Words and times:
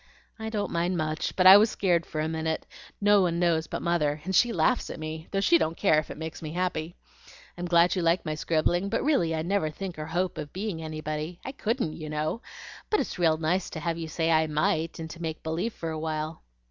"I 0.39 0.49
don't 0.49 0.71
mind 0.71 0.97
much, 0.97 1.35
but 1.35 1.45
I 1.45 1.57
was 1.57 1.69
scared 1.69 2.07
for 2.07 2.21
a 2.21 2.27
minute. 2.27 2.65
No 2.99 3.21
one 3.21 3.37
knows 3.37 3.67
but 3.67 3.83
Mother, 3.83 4.19
and 4.25 4.33
she 4.35 4.51
laughs 4.51 4.89
at 4.89 4.99
me, 4.99 5.27
though 5.29 5.41
she 5.41 5.59
don't 5.59 5.77
care 5.77 5.99
if 5.99 6.09
it 6.09 6.17
makes 6.17 6.41
me 6.41 6.53
happy. 6.53 6.95
I'm 7.55 7.65
glad 7.65 7.95
you 7.95 8.01
like 8.01 8.25
my 8.25 8.33
scribbling, 8.33 8.89
but 8.89 9.03
really 9.03 9.35
I 9.35 9.43
never 9.43 9.69
think 9.69 9.99
or 9.99 10.07
hope 10.07 10.39
of 10.39 10.51
being 10.53 10.81
anybody. 10.81 11.39
I 11.45 11.51
couldn't, 11.51 11.93
you 11.93 12.09
know! 12.09 12.41
but 12.89 12.99
it's 12.99 13.19
real 13.19 13.37
nice 13.37 13.69
to 13.69 13.79
have 13.79 13.99
you 13.99 14.07
say 14.07 14.31
I 14.31 14.47
MIGHT 14.47 14.97
and 14.97 15.07
to 15.11 15.21
make 15.21 15.43
believe 15.43 15.73
for 15.75 15.91
a 15.91 15.99
while." 15.99 16.41